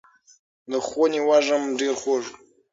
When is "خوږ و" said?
2.01-2.35